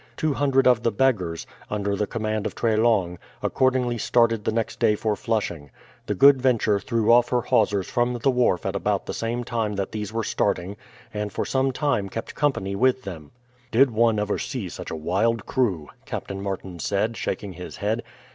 [0.17, 4.95] Two hundred of the beggars, under the command of Treslong, accordingly started the next day
[4.95, 5.69] for Flushing.
[6.07, 9.75] The Good Venture threw off her hawsers from the wharf at about the same time
[9.75, 10.75] that these were starting,
[11.13, 13.29] and for some time kept company with them.
[13.69, 18.01] "Did one ever see such a wild crew?" Captain Martin said, shaking his head.